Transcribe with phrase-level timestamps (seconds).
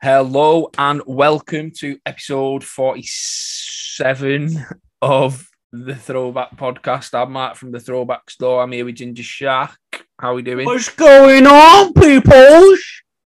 [0.00, 4.64] Hello and welcome to episode 47
[5.02, 7.14] of the Throwback Podcast.
[7.20, 8.62] I'm Mark from the Throwback Store.
[8.62, 9.76] I'm here with Ginger Shark.
[10.20, 10.66] How are we doing?
[10.66, 12.76] What's going on, people?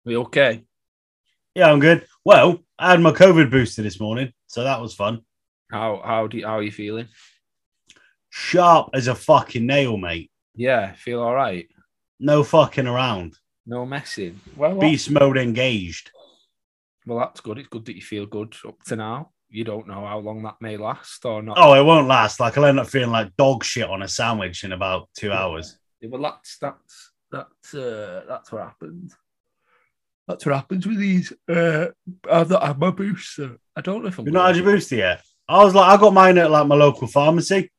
[0.04, 0.64] we okay?
[1.54, 2.06] Yeah, I'm good.
[2.24, 5.20] Well, I had my COVID booster this morning, so that was fun.
[5.70, 7.06] How how do you, how are you feeling?
[8.30, 10.30] Sharp as a fucking nail, mate.
[10.54, 11.68] Yeah, feel all right.
[12.18, 13.34] No fucking around.
[13.64, 14.40] No messing.
[14.56, 16.10] Well, what- Beast mode engaged.
[17.08, 17.58] Well, that's good.
[17.58, 19.30] It's good that you feel good up to now.
[19.50, 21.56] You don't know how long that may last or not.
[21.58, 22.38] Oh, it won't last.
[22.38, 25.78] Like I'll end up feeling like dog shit on a sandwich in about two hours.
[26.02, 29.16] Well, that's that's that's uh, that's what happens.
[30.26, 31.32] That's what happens with these.
[31.48, 31.86] Uh,
[32.30, 33.56] I've not had my booster.
[33.74, 34.26] I don't know if I'm.
[34.26, 35.22] You've not had your booster yet.
[35.48, 37.70] I was like, I got mine at like my local pharmacy,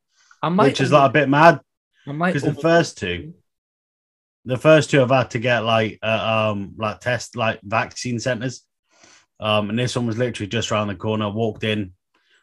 [0.42, 1.60] I might, which is like a bit mad
[2.06, 3.34] I might because the first two,
[4.44, 8.64] the first two I've had to get like uh, um like test like vaccine centers.
[9.40, 11.30] Um, and this one was literally just around the corner.
[11.30, 11.92] Walked in,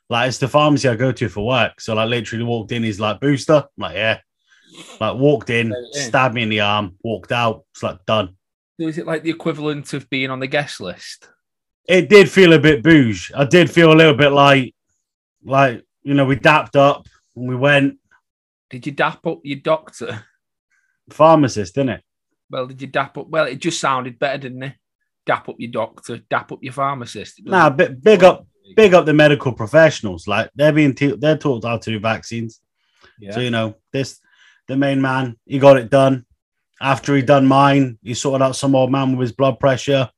[0.09, 1.79] like it's the pharmacy I go to for work.
[1.79, 2.83] So like literally walked in.
[2.83, 3.53] He's like booster.
[3.53, 4.19] I'm like yeah,
[4.99, 6.01] like walked in, Let it in.
[6.01, 7.65] stabbed me in the arm, walked out.
[7.73, 8.35] It's like done.
[8.79, 11.29] Is it like the equivalent of being on the guest list?
[11.87, 13.31] It did feel a bit bouge.
[13.35, 14.75] I did feel a little bit like,
[15.43, 17.97] like you know, we dapped up and we went
[18.69, 20.25] Did you dap up your doctor?
[21.09, 22.03] pharmacist, didn't it?
[22.49, 23.27] Well, did you dap up?
[23.29, 24.73] Well, it just sounded better, didn't it?
[25.27, 27.39] Dap up your doctor, dap up your pharmacist.
[27.39, 30.27] It Nah, big, big up, big up the medical professionals.
[30.27, 32.61] Like they're being, t- they're taught how to do vaccines.
[33.19, 33.33] Yeah.
[33.33, 34.19] So you know, this
[34.67, 36.25] the main man, he got it done.
[36.81, 40.09] After he done mine, he sorted out some old man with his blood pressure.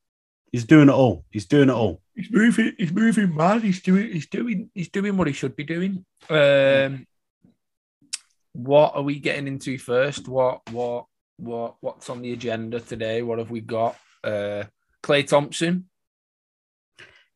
[0.51, 1.25] He's doing it all.
[1.29, 2.01] He's doing it all.
[2.15, 2.73] he's moving.
[2.77, 3.61] He's moving mad.
[3.63, 4.11] He's doing.
[4.11, 4.69] He's doing.
[4.73, 6.05] He's doing what he should be doing.
[6.29, 7.05] Um,
[8.53, 10.27] what are we getting into first?
[10.27, 10.61] What?
[10.71, 11.05] What?
[11.37, 11.75] What?
[11.81, 13.21] What's on the agenda today?
[13.21, 13.95] What have we got?
[14.23, 14.63] Uh,
[15.03, 15.85] Klay Thompson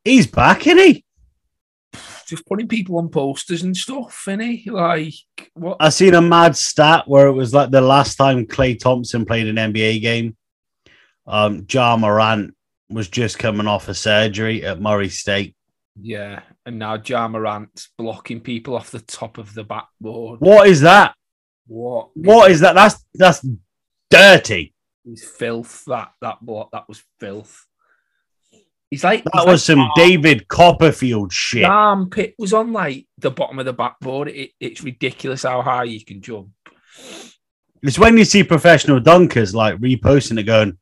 [0.04, 1.06] He's back, isn't he?
[2.28, 4.70] just putting people on posters and stuff, isn't he?
[4.70, 5.14] Like
[5.54, 5.78] what?
[5.80, 9.48] I seen a mad stat where it was like the last time Klay Thompson played
[9.48, 10.36] an NBA game.
[11.28, 12.56] Um, Ja Morant
[12.90, 15.56] was just coming off a surgery at Murray State.
[16.02, 20.40] Yeah, and now Ja Morant's blocking people off the top of the backboard.
[20.40, 21.14] What is that?
[21.68, 22.10] What?
[22.16, 22.74] What is that?
[22.74, 23.46] That's that's
[24.10, 24.73] dirty.
[25.06, 25.84] He's filth.
[25.88, 26.70] That that block.
[26.72, 27.66] That was filth.
[28.90, 31.64] He's like That he's was like, some David Copperfield shit.
[31.64, 34.28] The armpit was on like the bottom of the backboard.
[34.28, 36.50] It, it's ridiculous how high you can jump.
[37.82, 40.78] It's when you see professional dunkers like reposting it, going,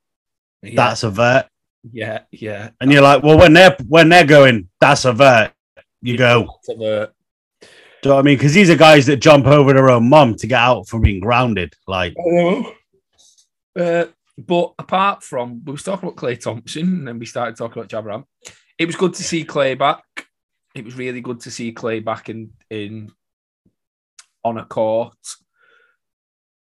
[0.62, 1.48] Yeah, "That's a vert,"
[1.92, 2.72] yeah, yeah.
[2.80, 5.52] and you're like, "Well, when they're when they're going, that's a vert,"
[6.02, 7.12] you go, To the-
[7.62, 7.68] "Do
[8.04, 10.36] you know what I mean?" Because these are guys that jump over their own mum
[10.36, 11.74] to get out from being grounded.
[11.88, 12.72] Like, oh.
[13.78, 14.06] Uh,
[14.38, 17.92] but apart from we was talking about Klay Thompson, and then we started talking about
[17.92, 18.26] Ja Morant.
[18.78, 20.04] It was good to see Klay back.
[20.74, 23.12] It was really good to see Klay back in in
[24.44, 25.18] on a court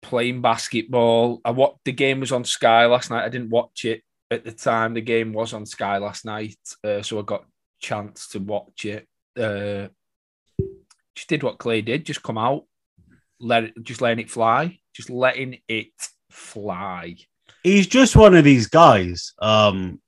[0.02, 1.40] playing basketball.
[1.44, 3.24] I what the game was on Sky last night.
[3.24, 4.94] I didn't watch it at the time.
[4.94, 7.44] The game was on Sky last night, uh, so I got
[7.80, 9.06] chance to watch it.
[9.38, 9.88] Uh,
[11.14, 12.06] just did what Klay did.
[12.06, 12.64] Just come out,
[13.40, 15.92] let it, just letting it fly, just letting it
[16.36, 17.16] fly.
[17.62, 20.00] he's just one of these guys um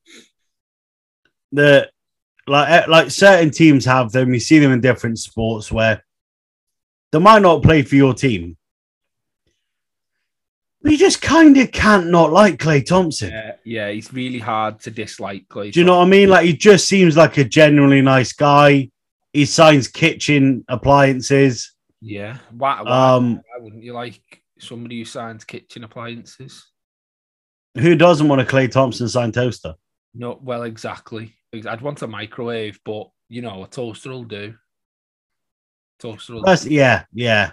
[1.53, 1.91] that
[2.47, 6.05] like eh, like certain teams have them you see them in different sports where
[7.13, 8.57] they might not play for your team
[10.83, 14.81] but you just kind of can't not like klay thompson Yeah, yeah, he's really hard
[14.81, 15.49] to dislike.
[15.49, 15.73] Klay.
[15.73, 18.91] do you know what i mean like he just seems like a genuinely nice guy
[19.33, 22.37] he signs kitchen appliances Yeah.
[22.51, 26.67] Why, why, um why wouldn't you like somebody who signs kitchen appliances?
[27.79, 29.75] who doesn't want a klay thompson signed toaster
[30.15, 31.35] No, well, exactly.
[31.55, 34.55] I'd want a microwave, but you know, a toaster will do.
[36.01, 37.53] Toaster will That's, yeah yeah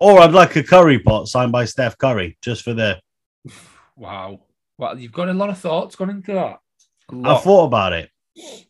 [0.00, 3.00] or i'd like a curry pot signed by steph curry just for the
[3.96, 4.40] Wow.
[4.76, 6.58] Well, you've got a lot of thoughts gone into that.
[7.24, 8.10] I thought about it,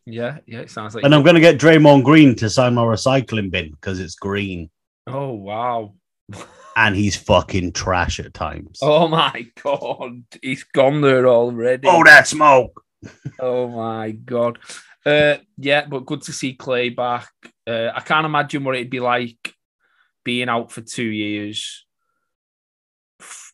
[0.05, 1.05] yeah, yeah, it sounds like.
[1.05, 4.71] and I'm going to get Draymond Green to sign my recycling bin because it's green,
[5.07, 5.95] oh, wow.
[6.77, 8.79] and he's fucking trash at times.
[8.83, 10.25] Oh, my God.
[10.43, 11.89] He's gone there already.
[11.89, 12.85] Oh, that smoke!
[13.39, 14.59] Oh my god.
[15.05, 17.29] Uh, yeah, but good to see Clay back.
[17.67, 19.55] Uh, I can't imagine what it'd be like
[20.25, 21.85] being out for two years,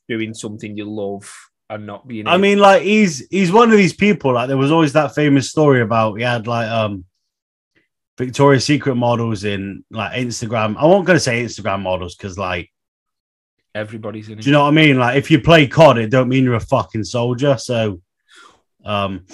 [0.08, 1.32] doing something you love
[1.68, 2.28] and not being.
[2.28, 4.34] I mean, like he's he's one of these people.
[4.34, 7.04] Like there was always that famous story about he had like um
[8.16, 10.76] Victoria's Secret models in like Instagram.
[10.76, 12.70] I won't gonna say Instagram models because like
[13.74, 14.42] everybody's in it.
[14.42, 14.98] do you know what I mean?
[14.98, 17.56] Like if you play COD, it don't mean you're a fucking soldier.
[17.58, 18.00] So
[18.84, 19.24] um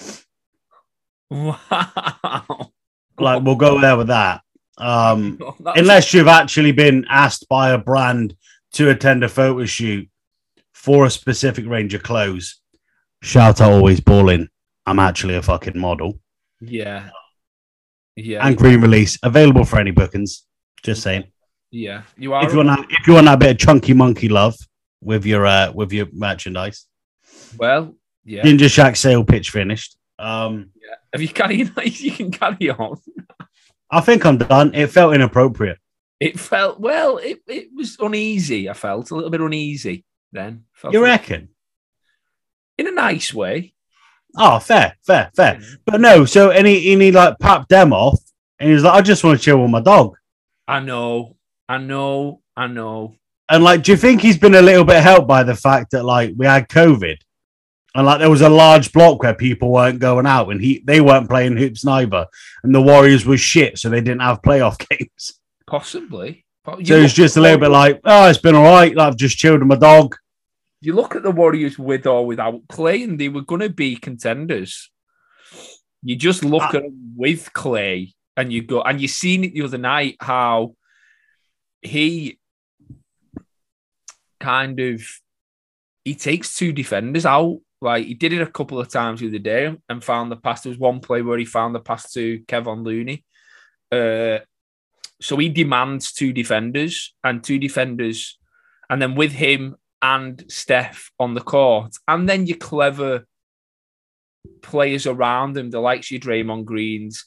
[1.30, 2.70] Wow.
[3.18, 4.42] Like we'll go there with that.
[4.78, 8.36] Um, That's- unless you've actually been asked by a brand
[8.74, 10.08] to attend a photo shoot
[10.74, 12.60] for a specific range of clothes.
[13.22, 14.48] Shout out always balling.
[14.84, 16.20] I'm actually a fucking model.
[16.60, 17.10] yeah.
[18.18, 18.46] Yeah.
[18.46, 20.46] And green release available for any bookings.
[20.82, 21.24] Just saying.
[21.70, 22.02] Yeah.
[22.16, 22.44] You are.
[22.44, 24.56] If you want if you want that bit of chunky monkey love
[25.00, 26.86] with your uh with your merchandise.
[27.58, 28.42] well, yeah.
[28.42, 29.96] Ginger Shack sale pitch finished.
[30.18, 30.70] Um
[31.12, 32.98] Have you carry you can carry on.
[33.90, 34.74] I think I'm done.
[34.74, 35.78] It felt inappropriate.
[36.18, 38.68] It felt well, it, it was uneasy.
[38.70, 40.64] I felt a little bit uneasy then.
[40.72, 41.50] Felt You reckon?
[42.78, 43.72] in a nice way.
[44.38, 45.60] Oh, fair, fair, fair.
[45.84, 48.20] But no, so any he like papped them off
[48.58, 50.16] and he was like, I just want to chill with my dog.
[50.68, 51.35] I know,
[51.68, 53.16] I know, I know.
[53.48, 56.04] And like, do you think he's been a little bit helped by the fact that
[56.04, 57.16] like we had COVID
[57.94, 61.00] and like there was a large block where people weren't going out and he they
[61.00, 62.26] weren't playing hoops neither,
[62.62, 65.40] and the Warriors was shit, so they didn't have playoff games.
[65.66, 66.44] Possibly.
[66.64, 68.94] But So it's just a little bit like, oh, it's been all right.
[68.94, 70.16] Like, I've just chilled with my dog.
[70.80, 73.96] you look at the Warriors with or without Klay, and they were going to be
[73.96, 74.90] contenders.
[76.02, 76.68] You just look Ah.
[76.76, 80.75] at them with Klay, and you go, and you seen it the other night how
[81.86, 82.38] he
[84.40, 85.02] kind of
[86.04, 87.58] he takes two defenders out.
[87.80, 90.62] Like he did it a couple of times the other day and found the pass.
[90.62, 93.24] There was one play where he found the pass to Kevin Looney.
[93.92, 94.38] Uh,
[95.20, 98.38] so he demands two defenders and two defenders,
[98.90, 103.26] and then with him and Steph on the court, and then your clever
[104.62, 107.26] players around him, the likes of your Draymond Greens.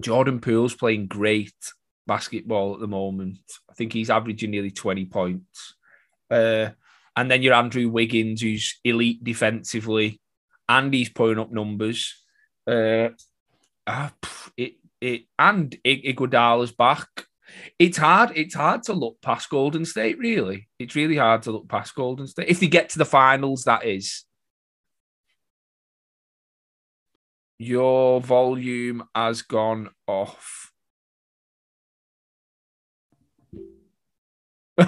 [0.00, 1.54] Jordan Poole's playing great
[2.06, 3.38] basketball at the moment.
[3.70, 5.74] I think he's averaging nearly 20 points.
[6.30, 6.70] Uh,
[7.16, 10.20] and then you're Andrew Wiggins, who's elite defensively,
[10.68, 12.14] and he's putting up numbers.
[12.66, 13.10] Uh,
[13.88, 17.08] pff, it it and Iguodala's back.
[17.78, 18.32] It's hard.
[18.34, 20.18] It's hard to look past Golden State.
[20.18, 23.64] Really, it's really hard to look past Golden State if they get to the finals.
[23.64, 24.24] That is.
[27.58, 30.70] Your volume has gone off.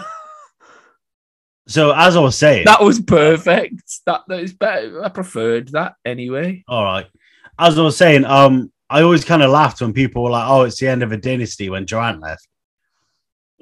[1.68, 3.82] So as I was saying, That was perfect.
[4.06, 5.04] That that is better.
[5.04, 6.64] I preferred that anyway.
[6.66, 7.06] all right.
[7.58, 10.62] As I was saying, um, I always kind of laughed when people were like, "Oh,
[10.62, 12.48] it's the end of a dynasty" when Durant left,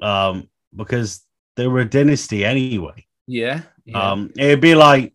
[0.01, 1.21] um, because
[1.57, 3.05] they were a dynasty anyway.
[3.27, 3.63] Yeah.
[3.83, 4.11] yeah.
[4.11, 5.13] Um, it'd be like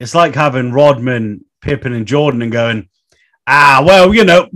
[0.00, 2.88] it's like having Rodman, Pippen, and Jordan, and going,
[3.46, 4.48] "Ah, well, you know,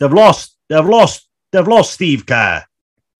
[0.00, 2.64] they've lost, they've lost, they've lost Steve Kerr."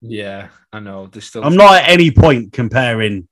[0.00, 0.48] yeah.
[0.72, 1.06] I know.
[1.06, 3.28] There's still I'm not at any point comparing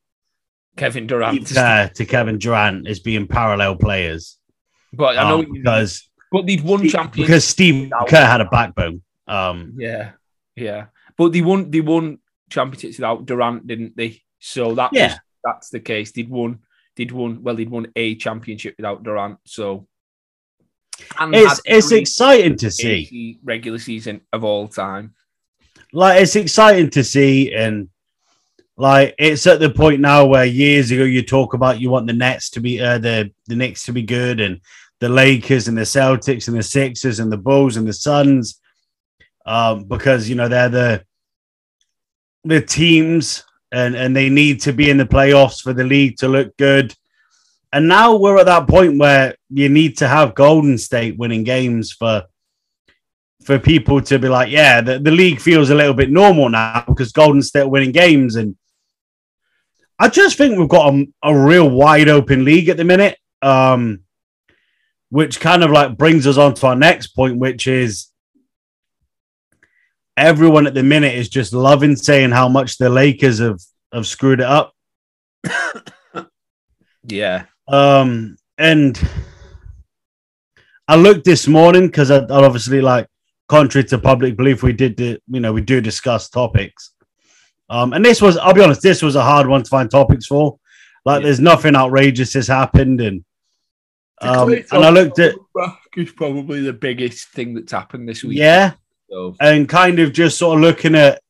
[0.77, 4.39] Kevin Durant, Kerr to Kevin Durant as being parallel players.
[4.93, 7.27] but I know um, because But they'd won champions.
[7.27, 9.03] because Steve Kerr had a backbone.
[9.27, 10.13] Um, yeah,
[10.55, 10.87] yeah.
[11.17, 11.71] But they won.
[11.71, 12.19] They won
[12.51, 14.23] championships without Durant, didn't they?
[14.39, 15.09] So that Yeah.
[15.09, 16.13] was, that's the case.
[16.13, 16.61] They'd won.
[16.95, 17.43] They'd won.
[17.43, 19.39] Well, they'd won a championship without Durant.
[19.45, 19.89] So
[21.19, 23.39] and it's it's exciting to see.
[23.45, 25.15] Regular season of all time.
[25.97, 27.89] Like it's exciting to see, and
[28.77, 32.13] like it's at the point now where years ago you talk about you want the
[32.13, 34.61] Nets to be uh, the the Knicks to be good, and
[35.01, 38.61] the Lakers and the Celtics and the Sixers and the Bulls and the Suns,
[39.47, 41.05] um, because you know they're the
[42.45, 46.29] the teams and and they need to be in the playoffs for the league to
[46.29, 46.95] look good.
[47.73, 51.91] And now we're at that point where you need to have Golden State winning games
[51.91, 52.25] for
[53.47, 56.85] for people to be like, yeah, the, the league feels a little bit normal now
[56.87, 58.35] because Golden State are winning games.
[58.35, 58.57] And
[59.99, 63.17] I just think we've got a, a real wide open league at the minute.
[63.41, 64.01] Um,
[65.11, 68.11] which kind of like brings us on to our next point, which is
[70.17, 73.61] everyone at the minute is just loving saying how much the Lakers have,
[73.93, 74.73] have screwed it up.
[77.09, 79.01] Yeah, Um, and
[80.89, 83.07] I looked this morning because I, I obviously like
[83.49, 86.93] contrary to public belief, we did you know we do discuss topics.
[87.69, 90.27] Um, and this was I'll be honest, this was a hard one to find topics
[90.27, 90.59] for.
[91.05, 91.27] Like, Yeah.
[91.27, 93.25] there's nothing outrageous has happened, and
[94.23, 95.35] um, and I looked at
[95.97, 98.39] is probably the biggest thing that's happened this week.
[98.39, 98.73] yeah,
[99.11, 101.21] So, and kind of just sort of looking at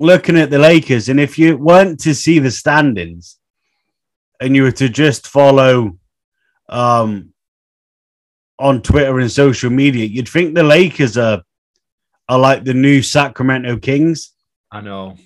[0.00, 3.38] looking at the Lakers, and if you weren't to see the standings,
[4.40, 5.98] and you were to just follow
[6.68, 7.33] um,
[8.58, 11.42] on Twitter and social media, you'd think the Lakers are
[12.28, 14.32] are like the new Sacramento Kings.
[14.70, 15.16] I know,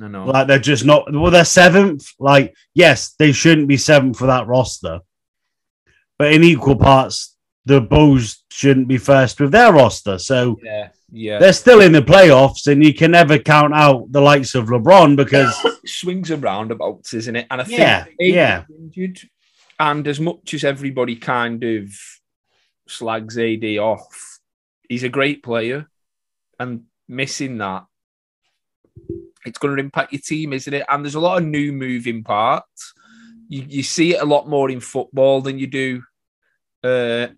[0.00, 0.24] I know.
[0.26, 1.12] Like they're just not.
[1.12, 2.06] Well, they're seventh.
[2.18, 5.00] Like yes, they shouldn't be seventh for that roster,
[6.18, 10.18] but in equal parts, the Bulls shouldn't be first with their roster.
[10.18, 11.38] So Yeah, yeah.
[11.38, 15.16] they're still in the playoffs, and you can never count out the likes of LeBron
[15.16, 15.54] because
[15.86, 17.46] swings and roundabouts, isn't it?
[17.50, 18.64] And I think Yeah, yeah.
[18.70, 19.18] injured,
[19.80, 21.90] and as much as everybody kind of
[22.88, 24.38] slags AD off,
[24.88, 25.88] he's a great player,
[26.58, 27.86] and missing that,
[29.44, 30.84] it's going to impact your team, isn't it?
[30.88, 32.92] And there's a lot of new moving parts.
[33.48, 36.02] You, you see it a lot more in football than you do
[36.82, 37.28] uh,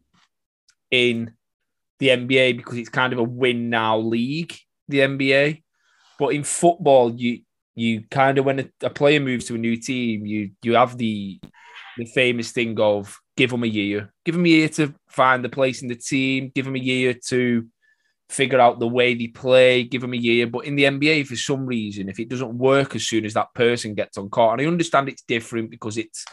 [0.91, 1.33] in
[1.99, 4.55] the NBA because it's kind of a win now league,
[4.89, 5.63] the NBA.
[6.19, 7.41] But in football, you
[7.75, 10.97] you kind of when a, a player moves to a new team, you you have
[10.97, 11.39] the
[11.99, 15.49] the famous thing of give them a year, give them a year to find the
[15.49, 17.67] place in the team, give them a year to
[18.29, 20.47] figure out the way they play, give them a year.
[20.47, 23.53] But in the NBA, for some reason, if it doesn't work as soon as that
[23.53, 26.25] person gets on court, and I understand it's different because it's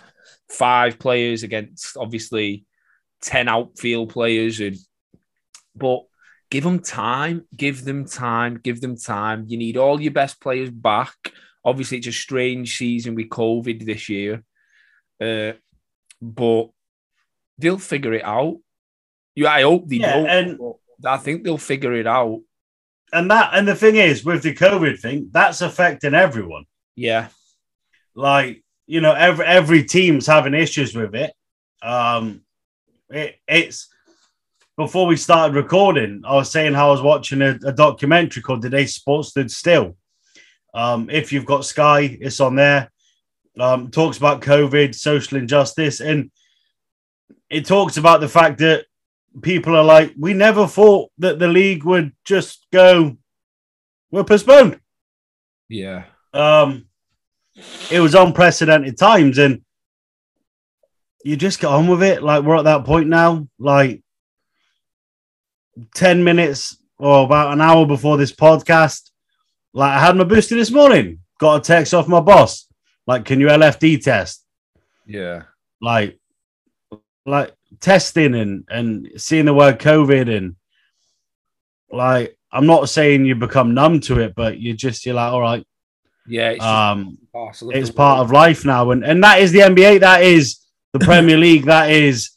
[0.50, 2.66] five players against obviously
[3.22, 4.78] 10 outfield players and
[5.76, 6.04] but
[6.52, 7.46] give them time.
[7.56, 8.60] Give them time.
[8.64, 9.46] Give them time.
[9.48, 11.16] You need all your best players back.
[11.66, 14.44] Obviously it's a strange season with covid this year
[15.22, 15.54] uh,
[16.22, 16.70] but
[17.58, 18.58] they'll figure it out
[19.36, 20.60] yeah i hope they Yeah, don't and-
[21.06, 22.42] i think they'll figure it out
[23.14, 26.66] and that and the thing is with the COVID thing, that's affecting everyone.
[26.96, 27.28] yeah
[28.16, 31.32] Like you know, every every team's having issues with it.
[31.82, 32.42] Um,
[33.10, 33.88] it it's
[34.78, 38.62] before we started recording, I was saying how I was watching a, a documentary called
[38.64, 39.96] "The Day Sports Stood Still."
[40.74, 42.92] Um, if you've got Sky, it's on there.
[43.60, 46.30] Um, talks about COVID, social injustice, and
[47.50, 48.86] it talks about the fact that
[49.42, 53.18] people are like, we never thought that the league would just go,
[54.12, 54.80] we're postponed.
[55.70, 56.88] yeah Um,
[57.90, 59.62] it was unprecedented times, and
[61.24, 62.22] you just get on with it.
[62.22, 63.48] Like we're at that point now.
[63.58, 64.04] Like
[65.94, 69.12] ten minutes or about an hour before this podcast,
[69.74, 71.20] like I had my booster this morning.
[71.40, 72.68] Got a text off my boss.
[73.08, 74.44] Like, can you LFD test?
[75.06, 75.44] yeah
[75.82, 76.20] Like,
[77.26, 80.56] like testing and and seeing the word COVID and
[81.92, 85.42] like I'm not saying you become numb to it, but you just you're like, all
[85.42, 85.66] right,
[86.28, 87.18] yeah it's, um,
[87.64, 90.00] it's part of life now, and and that is the NBA.
[90.00, 90.60] That is
[90.94, 91.66] the Premier League.
[91.66, 92.32] That is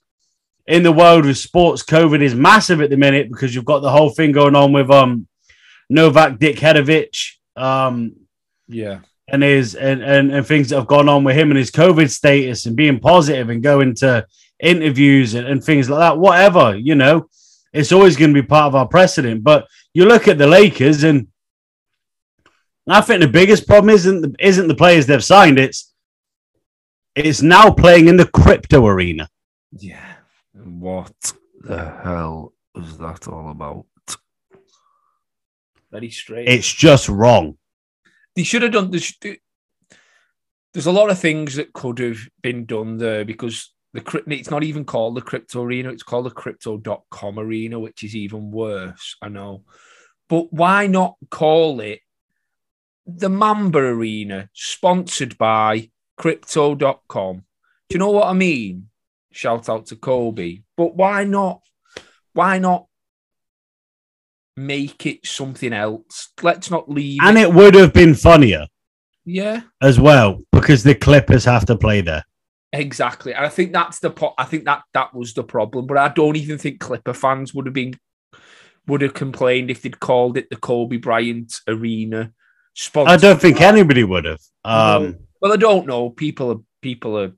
[0.66, 1.84] in the world of sports.
[1.84, 4.90] COVID is massive at the minute because you've got the whole thing going on with
[4.90, 5.28] um
[5.88, 8.16] Novak Djokovic, um,
[8.66, 11.70] yeah and his and, and and things that have gone on with him and his
[11.70, 14.26] COVID status and being positive and going to
[14.61, 16.18] interviews and, and things like that.
[16.18, 17.28] Whatever, you know,
[17.73, 19.44] it's always going to be part of our precedent.
[19.44, 21.28] But you look at the Lakers and.
[22.90, 25.58] I think the biggest problem isn't the, isn't the players they've signed.
[25.58, 25.92] It's
[27.14, 29.28] it's now playing in the crypto arena.
[29.73, 30.14] Yeah.
[30.54, 33.85] What the hell was that all about?
[35.90, 36.49] Very strange.
[36.49, 37.58] It's just wrong.
[38.38, 39.12] They should have done this.
[40.73, 44.62] There's a lot of things that could have been done there because the it's not
[44.62, 49.16] even called the crypto arena, it's called the crypto.com arena, which is even worse.
[49.21, 49.64] I know.
[50.28, 51.99] But why not call it
[53.07, 57.37] the Mamba Arena, sponsored by crypto.com?
[57.88, 58.88] Do you know what I mean?
[59.33, 60.61] Shout out to Kobe.
[60.76, 61.62] But why not?
[62.35, 62.87] Why not
[64.67, 66.29] make it something else?
[66.43, 67.43] Let's not leave And it.
[67.43, 68.67] it would have been funnier
[69.25, 72.25] Yeah, as well because the Clippers have to play there.
[72.73, 73.33] exactly.
[73.35, 75.87] And I think that's the po- I think that that was the problem.
[75.87, 77.95] But I don't even think Clipper fans would have been
[78.87, 82.33] would have complained if they'd called it the Kobe Bryant Arena.
[82.75, 84.41] Sponsored I don't think anybody would have.
[84.65, 86.11] Um, Well, I don't know.
[86.11, 87.33] People are people are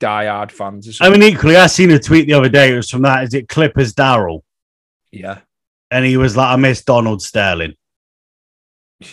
[0.00, 0.98] diehard fans.
[1.00, 2.72] I mean, equally, I seen a tweet the other day.
[2.72, 3.24] It was from that.
[3.24, 4.44] Is it Clippers Darrell?
[5.10, 5.40] yeah,
[5.92, 7.74] And he was like, "I miss Donald Sterling."
[9.00, 9.10] And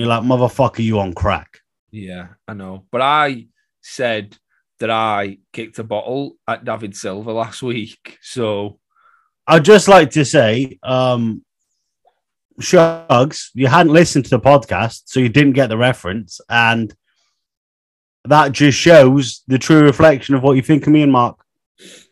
[0.00, 1.60] you're like, "Motherfucker, you on crack?"
[1.94, 2.84] yeah, I know.
[2.90, 3.46] But I
[3.80, 4.36] said
[4.80, 8.18] that I kicked a bottle at David Silver last week.
[8.20, 8.80] So
[9.46, 11.44] I'd just like to say, um,
[12.60, 16.40] Shugs, you hadn't listened to the podcast, so you didn't get the reference.
[16.48, 16.92] And
[18.24, 21.43] that just shows the true reflection of what you think of me and Mark.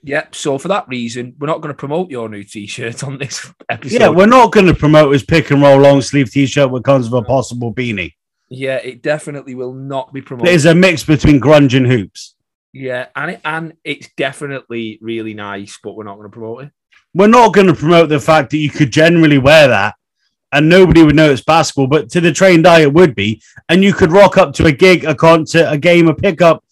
[0.03, 0.35] Yep.
[0.35, 4.01] So for that reason, we're not going to promote your new T-shirt on this episode.
[4.01, 6.85] Yeah, we're not going to promote his pick and roll long sleeve t shirt with
[6.85, 8.15] comes with a possible beanie.
[8.49, 10.49] Yeah, it definitely will not be promoted.
[10.49, 12.35] There's a mix between grunge and hoops.
[12.73, 16.71] Yeah, and it, and it's definitely really nice, but we're not going to promote it.
[17.15, 19.95] We're not going to promote the fact that you could generally wear that
[20.53, 23.43] and nobody would know it's basketball, but to the trained eye, it would be.
[23.69, 26.63] And you could rock up to a gig, a concert, a game, a pickup.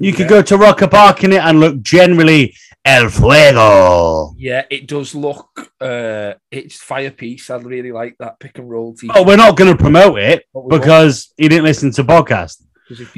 [0.00, 0.28] You could Yeah.
[0.28, 2.54] go to Rucker Park in it and look generally
[2.84, 4.34] El Fuego.
[4.38, 5.72] Yeah, it does look.
[5.80, 7.50] Uh, it's fire piece.
[7.50, 9.10] I really like that pick and roll team.
[9.14, 12.62] Oh, we're not going to promote it because he didn't listen to podcast.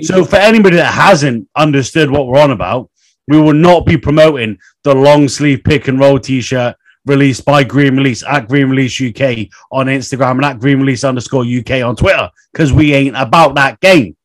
[0.03, 2.91] So for anybody that hasn't understood what we're on about,
[3.29, 6.75] we will not be promoting the long sleeve pick and roll t-shirt
[7.07, 11.45] released by Green Release at Green Release UK on Instagram and at Green Release underscore
[11.45, 14.17] UK on Twitter because we ain't about that game.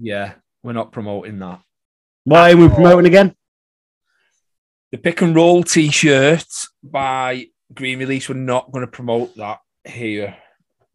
[0.00, 0.32] yeah,
[0.62, 1.60] we're not promoting that.
[2.26, 3.36] Why are we promoting again?
[4.90, 6.44] The pick and roll T-shirt
[6.82, 8.28] by Green Release.
[8.28, 10.36] We're not going to promote that here.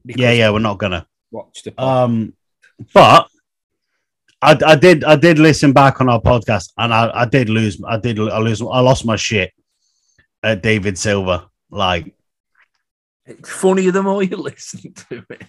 [0.03, 1.07] Yeah, yeah, we're not gonna.
[1.31, 1.81] Watch the.
[1.81, 2.33] Um,
[2.93, 3.29] but
[4.41, 7.81] I, I did I did listen back on our podcast and I, I did lose
[7.87, 9.53] I did I lose I lost my shit
[10.43, 11.45] at David Silver.
[11.69, 12.13] Like
[13.25, 15.43] it's funnier the more you listen to it.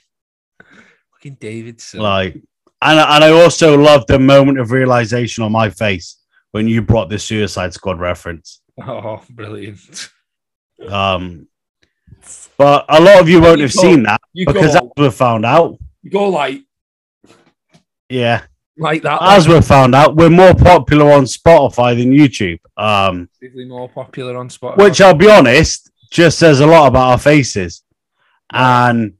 [1.14, 1.80] Fucking David.
[1.80, 2.02] Silver.
[2.04, 2.42] like
[2.82, 6.18] and I- and I also loved the moment of realization on my face
[6.50, 8.60] when you brought the Suicide Squad reference.
[8.80, 10.10] Oh, brilliant.
[10.88, 11.46] Um,
[12.56, 15.44] but a lot of you won't You have go- seen that because as we found
[15.44, 16.62] out, you go like
[18.08, 18.42] yeah,
[18.76, 19.18] like that.
[19.22, 22.58] as we found out, we're more popular on Spotify than YouTube.
[22.76, 23.28] Um,
[23.66, 24.76] more popular on Spotify.
[24.78, 27.82] which I'll be honest, just says a lot about our faces.
[28.52, 29.14] And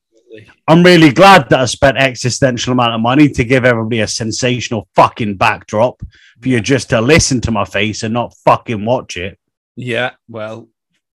[0.69, 4.89] I'm really glad that I spent existential amount of money to give everybody a sensational
[4.95, 6.01] fucking backdrop
[6.41, 9.39] for you just to listen to my face and not fucking watch it.
[9.77, 10.69] Yeah, well,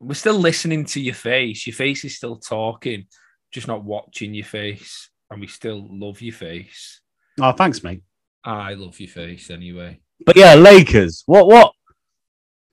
[0.00, 1.66] we're still listening to your face.
[1.66, 3.06] Your face is still talking,
[3.52, 5.10] just not watching your face.
[5.30, 7.00] And we still love your face.
[7.40, 8.02] Oh, thanks, mate.
[8.44, 10.00] I love your face anyway.
[10.24, 11.22] But yeah, Lakers.
[11.26, 11.46] What?
[11.46, 11.72] What?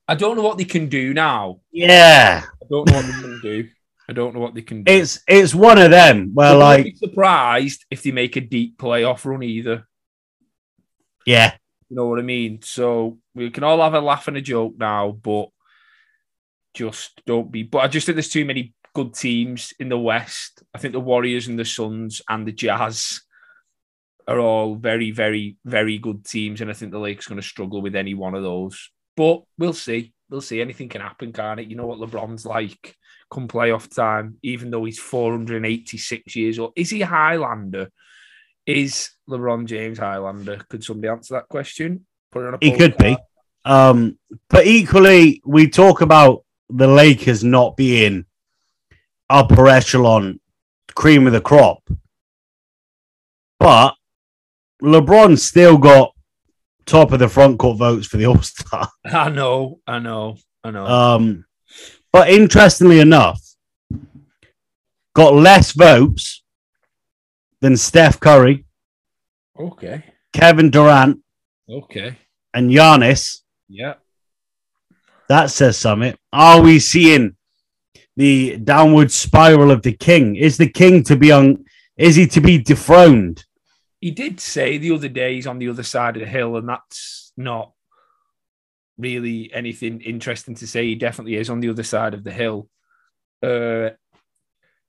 [0.07, 1.61] I don't know what they can do now.
[1.71, 3.69] Yeah, I don't know what they can do.
[4.11, 4.91] I don't know what they can do.
[4.91, 8.41] it's it's one of them where I won't like be surprised if they make a
[8.41, 9.87] deep playoff run either.
[11.25, 11.53] yeah,
[11.89, 12.59] You know what I mean?
[12.61, 15.47] So we can all have a laugh and a joke now, but
[16.73, 17.63] just don't be.
[17.63, 20.61] But I just think there's too many good teams in the West.
[20.73, 23.21] I think the Warriors and the Suns and the Jazz
[24.27, 27.81] are all very, very, very good teams, and I think the Lakers going to struggle
[27.81, 28.91] with any one of those.
[29.15, 30.13] But we'll see.
[30.29, 30.59] We'll see.
[30.59, 31.67] Anything can happen, can't it?
[31.67, 32.97] You know what LeBron's like
[33.31, 36.73] come playoff time, even though he's 486 years old.
[36.75, 37.89] Is he Highlander?
[38.65, 40.61] Is LeBron James Highlander?
[40.69, 42.05] Could somebody answer that question?
[42.31, 43.17] Put it on a he could be.
[43.63, 48.25] Um, but equally, we talk about the Lakers not being
[49.29, 50.39] upper echelon,
[50.93, 51.81] cream of the crop.
[53.59, 53.95] But
[54.81, 56.13] LeBron still got
[56.85, 58.89] top of the front court votes for the All Star.
[59.05, 60.85] I know, I know, I know.
[60.85, 61.45] Um,
[62.11, 63.41] but interestingly enough,
[65.13, 66.43] got less votes
[67.61, 68.65] than Steph Curry,
[69.59, 71.19] okay, Kevin Durant,
[71.69, 72.17] okay,
[72.53, 73.41] and Giannis.
[73.67, 73.95] yeah.
[75.27, 76.17] That says something.
[76.33, 77.37] Are we seeing
[78.17, 80.35] the downward spiral of the king?
[80.35, 81.63] Is the king to be on?
[81.95, 83.45] Is he to be dethroned?
[84.01, 86.67] He did say the other day he's on the other side of the hill, and
[86.67, 87.71] that's not
[89.01, 90.85] really anything interesting to say.
[90.85, 92.69] He definitely is on the other side of the hill.
[93.41, 93.89] Uh,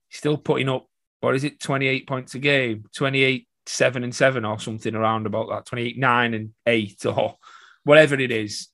[0.09, 0.87] still putting up,
[1.21, 5.49] what is it, 28 points a game, 28, 7 and 7 or something around about
[5.49, 7.35] that, 28, 9 and 8 or
[7.83, 8.69] whatever it is.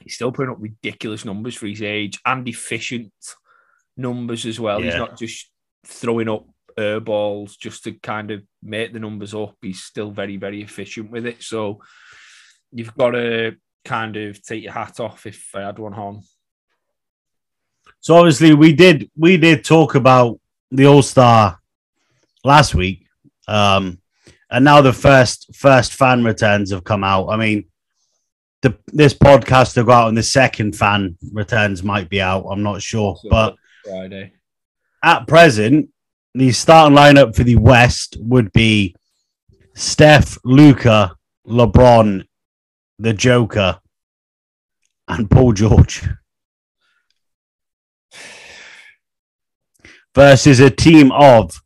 [0.00, 3.12] He's still putting up ridiculous numbers for his age and efficient
[3.96, 4.80] numbers as well.
[4.80, 5.50] He's not just
[5.86, 9.56] throwing up air balls just to kind of make the numbers up.
[9.62, 11.42] He's still very, very efficient with it.
[11.42, 11.80] So
[12.72, 16.22] you've got to kind of take your hat off if I had one on.
[18.00, 20.38] So obviously we did we did talk about
[20.70, 21.58] the All Star
[22.44, 23.06] last week,
[23.48, 23.98] um,
[24.50, 27.28] and now the first first fan returns have come out.
[27.28, 27.64] I mean,
[28.62, 32.44] the this podcast will go out, and the second fan returns might be out.
[32.50, 34.32] I'm not sure, So, but Friday.
[35.02, 35.88] at present,
[36.34, 38.94] the starting lineup for the West would be
[39.74, 41.16] Steph, Luka,
[41.46, 42.24] LeBron,
[42.98, 43.80] the Joker,
[45.08, 46.06] and Paul George.
[50.14, 51.60] Versus a team of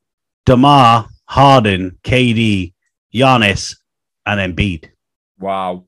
[0.46, 2.72] DeMar, Harden, KD,
[3.14, 3.76] Giannis,
[4.24, 4.88] and Embiid.
[5.38, 5.84] Wow.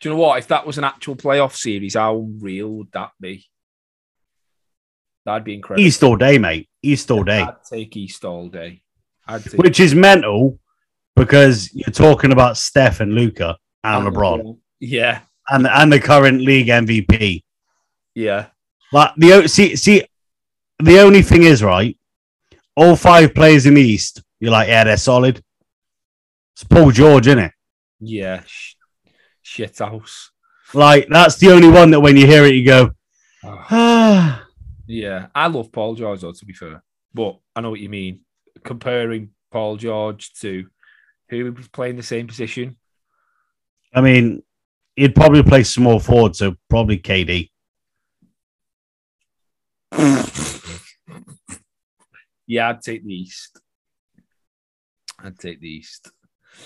[0.00, 0.38] Do you know what?
[0.38, 3.46] If that was an actual playoff series, how real would that be?
[5.24, 5.84] That'd be incredible.
[5.84, 6.68] East all day, mate.
[6.82, 7.40] East all day.
[7.40, 8.82] I'd take East all day.
[9.56, 10.60] Which is mental
[11.16, 16.68] because you're talking about Steph and Luka and LeBron Yeah, and, and the current league
[16.68, 17.42] MVP.
[18.14, 18.46] yeah.
[18.92, 20.04] Like the see see
[20.78, 21.98] the only thing is right.
[22.76, 25.42] All five players in the East, you're like, yeah, they're solid.
[26.54, 27.52] It's Paul George, isn't it?
[27.98, 28.74] Yeah, sh-
[29.42, 30.30] shit house.
[30.74, 32.90] Like that's the only one that when you hear it, you go,
[33.42, 34.46] Oh, ah.
[34.86, 36.32] yeah, I love Paul George though.
[36.32, 38.20] To be fair, but I know what you mean.
[38.62, 40.66] Comparing Paul George to
[41.30, 42.76] who was playing the same position.
[43.92, 44.42] I mean,
[44.96, 47.50] he'd probably play small forward, so probably KD.
[52.46, 53.60] yeah, I'd take the East.
[55.22, 56.10] I'd take the East.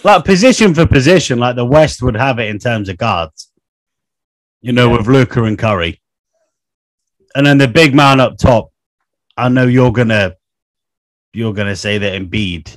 [0.04, 3.50] Like position for position, like the West would have it in terms of guards.
[4.60, 4.98] You know, Yeah.
[4.98, 6.00] with Luka and Curry,
[7.34, 8.70] and then the big man up top.
[9.36, 10.34] I know you're gonna,
[11.32, 12.76] you're gonna say that Embiid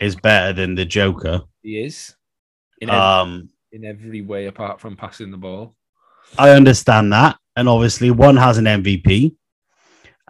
[0.00, 1.42] is better than the Joker.
[1.62, 2.14] He is
[2.82, 5.74] in, ev- Um, in every way apart from passing the ball.
[6.38, 9.34] I understand that, and obviously one has an MVP,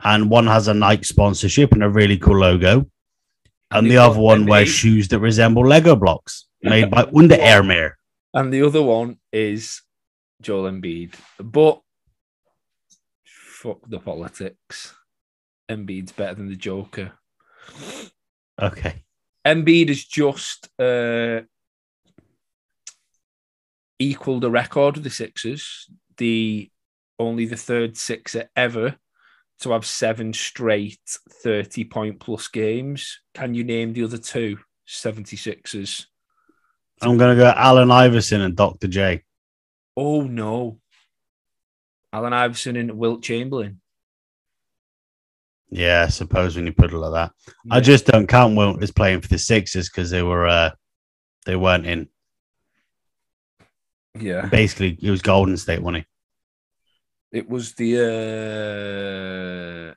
[0.05, 2.87] and one has a Nike sponsorship and a really cool logo,
[3.71, 7.97] and, the other one wears shoes that resemble Lego blocks made by Under Armour.
[8.35, 9.81] and the other one is
[10.41, 11.15] Joel Embiid.
[11.39, 11.81] But
[13.25, 14.95] fuck the politics.
[15.71, 17.13] Embiid's better than the Joker.
[18.61, 19.05] Okay.
[19.47, 21.41] Embiid is just uh,
[24.03, 25.91] equaled the record of the Sixers.
[26.17, 26.71] The
[27.19, 28.97] only the third Sixer ever
[29.61, 30.99] to have seven straight
[31.43, 33.21] 30 point plus games.
[33.35, 36.07] Can you name the other two 76ers?
[37.01, 38.89] I'm gonna go Allen Iverson and Dr.
[38.89, 39.23] J.
[39.97, 40.79] Oh no.
[42.13, 43.81] Allen Iverson and Wilt Chamberlain.
[45.71, 47.33] Yeah, I suppose when you put it like that.
[47.71, 50.71] I just don't count Wilt as playing for the Sixers because they were uh
[51.47, 52.09] they weren't in.
[54.19, 54.47] Yeah.
[54.47, 56.05] Basically, it was Golden State, wasn't
[57.33, 57.99] It It was the
[59.91, 59.95] uh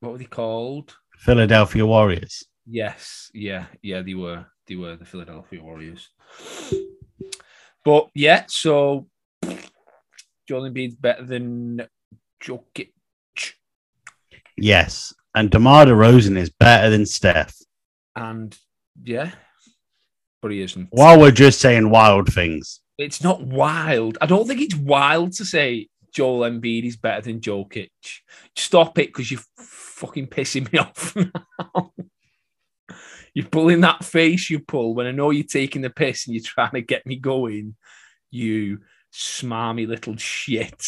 [0.00, 0.96] what were they called?
[1.18, 2.44] Philadelphia Warriors.
[2.66, 4.46] Yes, yeah, yeah, they were.
[4.66, 6.08] They were the Philadelphia Warriors.
[7.84, 9.06] But yeah, so
[10.48, 11.86] Joel Embiid's better than
[12.42, 12.90] Jokic.
[14.56, 15.14] Yes.
[15.34, 17.56] And DeMar DeRozan is better than Steph.
[18.14, 18.56] And
[19.02, 19.32] yeah,
[20.40, 20.88] but he isn't.
[20.90, 22.80] While we're just saying wild things.
[22.98, 24.18] It's not wild.
[24.20, 27.90] I don't think it's wild to say Joel Embiid is better than Jokic.
[28.56, 31.92] Stop it because you're fucking pissing me off now.
[33.34, 36.44] you're pulling that face you pull when I know you're taking the piss and you're
[36.44, 37.76] trying to get me going.
[38.30, 38.80] You
[39.12, 40.82] smarmy little shit.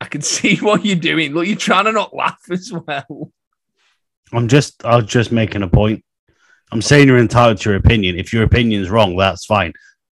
[0.00, 1.34] I can see what you're doing.
[1.34, 3.32] Look, you're trying to not laugh as well.
[4.32, 6.04] I'm just I was just making a point.
[6.70, 8.18] I'm saying you're entitled to your opinion.
[8.18, 9.72] If your opinion's wrong, that's fine.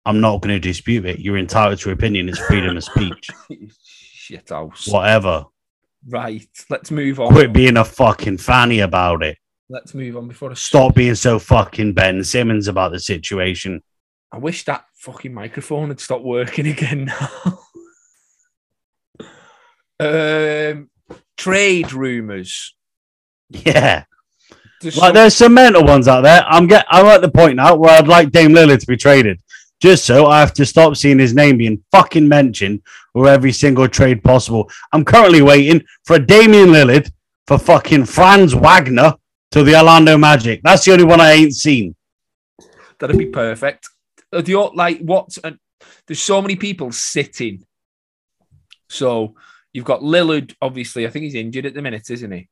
[0.05, 1.19] I'm not going to dispute it.
[1.19, 2.29] You're entitled to your opinion.
[2.29, 3.29] It's freedom of speech.
[3.83, 4.87] shit house.
[4.87, 5.45] Whatever.
[6.07, 7.31] Right, let's move on.
[7.33, 9.37] Quit being a fucking fanny about it.
[9.69, 13.83] Let's move on before I Stop being so fucking Ben Simmons about the situation.
[14.31, 17.59] I wish that fucking microphone had stopped working again now.
[19.99, 20.89] um,
[21.37, 22.75] trade rumors.
[23.49, 24.05] Yeah.
[24.81, 26.43] There's Like some- there's some mental ones out there.
[26.47, 29.41] I'm get I'm at the point now where I'd like Dame Lillard to be traded.
[29.79, 32.81] Just so I have to stop seeing his name being fucking mentioned
[33.13, 34.69] or every single trade possible.
[34.91, 37.09] I'm currently waiting for a Damian Lillard
[37.47, 39.15] for fucking Franz Wagner
[39.51, 40.61] to the Orlando Magic.
[40.63, 41.95] That's the only one I ain't seen.
[42.99, 43.89] that'd be perfect.
[44.31, 45.35] The like what?
[45.43, 45.51] Uh,
[46.05, 47.63] there's so many people sitting.
[48.89, 49.35] So
[49.73, 50.53] you've got Lillard.
[50.61, 52.49] Obviously, I think he's injured at the minute, isn't he?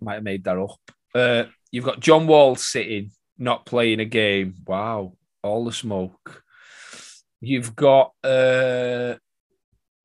[0.00, 0.78] Might have made that up.
[1.14, 4.54] Uh, you've got John Wall sitting, not playing a game.
[4.66, 5.14] Wow,
[5.46, 6.42] all the smoke.
[7.40, 9.14] You've got uh,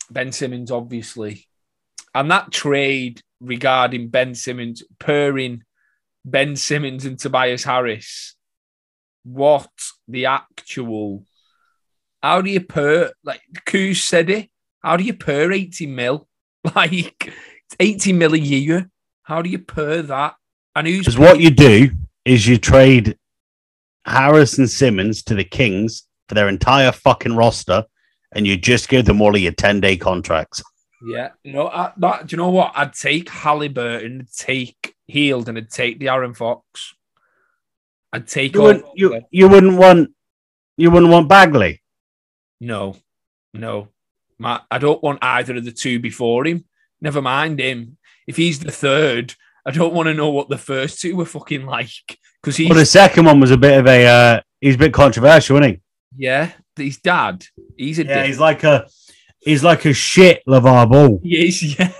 [0.09, 1.47] Ben Simmons, obviously,
[2.13, 5.63] and that trade regarding Ben Simmons pairing
[6.23, 8.35] Ben Simmons and Tobias Harris.
[9.23, 9.71] What
[10.07, 11.25] the actual?
[12.21, 14.49] How do you per like Kuz said it?
[14.81, 16.27] How do you per 80 mil?
[16.75, 17.33] Like
[17.79, 18.91] 80 mil a year.
[19.23, 20.35] How do you per that?
[20.75, 21.89] And who's Because what you do
[22.23, 23.17] is you trade
[24.05, 27.85] Harris and Simmons to the Kings for their entire fucking roster,
[28.33, 30.63] and you just give them all of your 10 day contracts.
[31.03, 32.73] Yeah, no, I, that, do you know what?
[32.75, 36.93] I'd take Haliburton, take Hield, and I'd take De'Aaron Fox.
[38.13, 40.11] I'd take You wouldn't, you, you wouldn't want
[40.77, 41.81] you wouldn't want Bagley.
[42.59, 42.95] No,
[43.53, 43.89] no.
[44.39, 46.65] My, I don't want either of the two before him.
[46.99, 47.97] Never mind him.
[48.27, 49.35] If he's the third,
[49.65, 52.17] I don't want to know what the first two were fucking like.
[52.41, 54.93] Because he's, Well, the second one was a bit of a uh, he's a bit
[54.93, 55.81] controversial, isn't he?
[56.17, 57.45] yeah, his dad.
[57.77, 58.25] He's a Yeah, dick.
[58.27, 58.87] he's like a
[59.39, 61.19] he's like a shit LeVar Ball.
[61.23, 61.91] He is, yeah.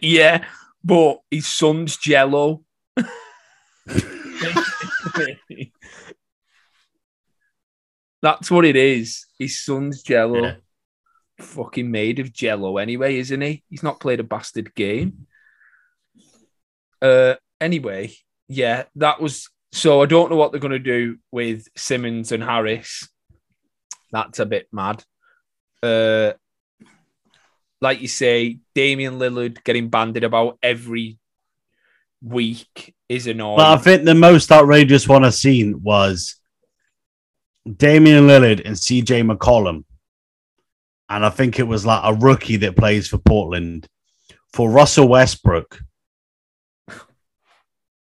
[0.00, 0.44] yeah.
[0.82, 2.62] But his son's jello.
[8.22, 9.26] That's what it is.
[9.38, 10.42] His son's Jello.
[10.42, 10.54] Yeah.
[11.38, 13.62] Fucking made of Jello anyway, isn't he?
[13.70, 15.26] He's not played a bastard game.
[17.00, 18.12] Uh, anyway,
[18.48, 19.48] yeah, that was.
[19.72, 23.08] So I don't know what they're going to do with Simmons and Harris.
[24.12, 25.04] That's a bit mad.
[25.82, 26.32] Uh,
[27.80, 31.18] like you say, Damian Lillard getting banded about every
[32.22, 33.56] week is annoying.
[33.56, 36.36] But I think the most outrageous one I've seen was
[37.76, 39.84] Damian Lillard and CJ McCollum.
[41.08, 43.88] And I think it was like a rookie that plays for Portland
[44.52, 45.80] for Russell Westbrook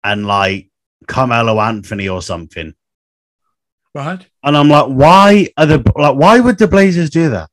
[0.03, 0.70] and like
[1.11, 2.75] Carmelo Anthony or something.
[3.95, 4.25] right?
[4.45, 7.49] And I'm like, why are the like why would the Blazers do that?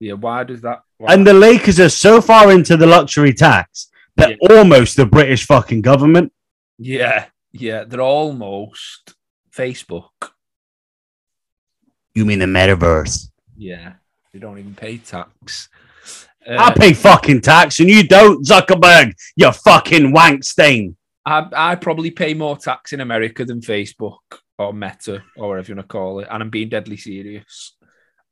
[0.00, 0.14] Yeah.
[0.14, 0.82] Why does that?
[0.98, 1.12] Why?
[1.14, 5.82] And the Lakers are so far into the luxury tax that almost the British fucking
[5.82, 6.32] government.
[6.78, 9.14] yeah, yeah, they're almost
[9.54, 10.10] Facebook.
[12.14, 13.28] You mean the metaverse?
[13.56, 13.94] Yeah,
[14.32, 15.68] they don't even pay tax.
[16.48, 19.12] I Uh, pay fucking tax and you don't, Zuckerberg.
[19.36, 20.96] You fucking wank stain.
[21.24, 24.18] I, I probably pay more tax in America than Facebook
[24.58, 26.28] or Meta or whatever you want to call it.
[26.30, 27.76] And I'm being deadly serious.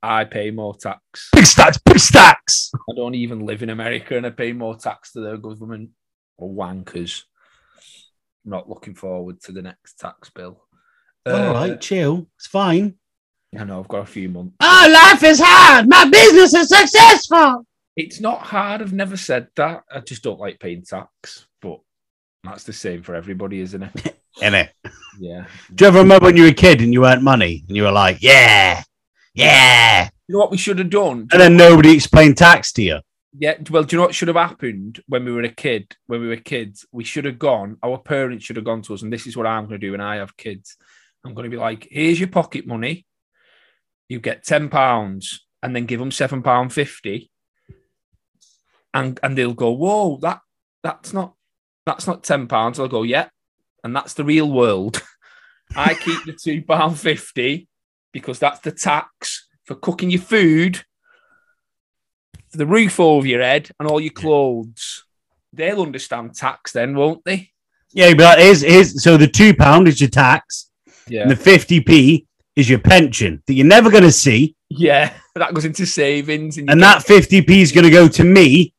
[0.02, 1.28] I pay more tax.
[1.32, 2.70] Big stacks, big stacks.
[2.74, 5.90] I don't even live in America and I pay more tax to their government
[6.38, 7.22] or wankers.
[8.44, 10.64] I'm not looking forward to the next tax bill.
[11.26, 12.28] All Uh, right, chill.
[12.38, 12.94] It's fine.
[13.58, 14.54] I know I've got a few months.
[14.60, 15.88] Oh, life is hard.
[15.88, 17.66] My business is successful.
[17.96, 18.80] It's not hard.
[18.80, 19.82] I've never said that.
[19.92, 21.46] I just don't like paying tax,
[22.44, 24.16] that's the same for everybody, isn't it?
[24.42, 24.72] isn't it?
[25.18, 25.46] Yeah.
[25.74, 27.82] Do you ever remember when you were a kid and you earned money and you
[27.82, 28.82] were like, yeah,
[29.34, 30.08] yeah.
[30.26, 31.28] You know what we should have done?
[31.32, 33.00] And then nobody explained tax to you.
[33.38, 35.94] Yeah, well, do you know what should have happened when we were a kid?
[36.06, 37.76] When we were kids, we should have gone.
[37.82, 39.92] Our parents should have gone to us, and this is what I'm going to do
[39.92, 40.76] when I have kids.
[41.24, 43.06] I'm going to be like, "Here's your pocket money.
[44.08, 47.30] You get ten pounds, and then give them seven pound fifty,
[48.92, 50.40] and and they'll go, "Whoa, that
[50.82, 51.34] that's not
[51.90, 53.28] that's not ten pounds." I'll go, "Yeah,"
[53.84, 55.02] and that's the real world.
[55.76, 57.68] I keep the two pound fifty
[58.12, 60.84] because that's the tax for cooking your food
[62.50, 65.04] for the roof over your head and all your clothes.
[65.52, 67.50] They'll understand tax then, won't they?
[67.92, 70.70] Yeah, but here's, here's so the two pound is your tax,
[71.08, 71.22] Yeah.
[71.22, 72.26] and the 50p
[72.56, 74.56] is your pension that you're never going to see.
[74.68, 75.12] yeah.
[75.36, 76.58] That goes into savings.
[76.58, 78.74] And, And that 50p is going to go to me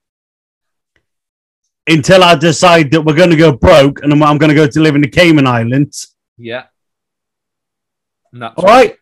[1.94, 4.68] until I decide that we're going to go broke and I'm, I'm going to go
[4.68, 6.16] to live in the Cayman Islands.
[6.38, 6.66] Yeah.
[8.34, 8.98] And that's All right.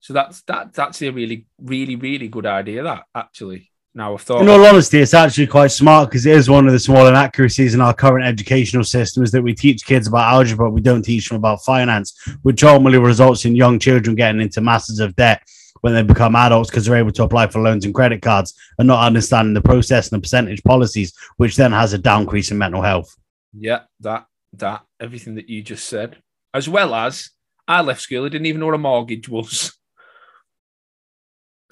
[0.00, 2.82] So that's that's actually a really, really, really good idea.
[2.82, 3.70] That actually.
[3.94, 4.42] Now I've thought.
[4.42, 7.74] In all honesty, it's actually quite smart because it is one of the small inaccuracies
[7.74, 11.02] in our current educational system is that we teach kids about algebra, but we don't
[11.02, 15.42] teach them about finance, which ultimately results in young children getting into masses of debt
[15.82, 18.88] when they become adults because they're able to apply for loans and credit cards and
[18.88, 22.82] not understanding the process and the percentage policies, which then has a downcrease in mental
[22.82, 23.14] health.
[23.52, 23.80] yeah.
[24.00, 26.22] That that everything that you just said,
[26.54, 27.30] as well as
[27.68, 28.24] I left school.
[28.24, 29.72] I didn't even know what a mortgage was.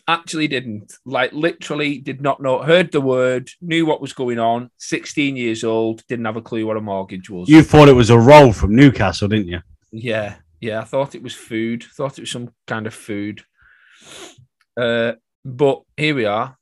[0.08, 2.62] Actually, didn't like literally did not know.
[2.62, 4.70] Heard the word, knew what was going on.
[4.76, 7.48] Sixteen years old, didn't have a clue what a mortgage was.
[7.48, 9.60] You thought it was a roll from Newcastle, didn't you?
[9.92, 10.80] Yeah, yeah.
[10.80, 11.84] I thought it was food.
[11.84, 13.42] Thought it was some kind of food.
[14.76, 15.12] Uh,
[15.44, 16.56] but here we are.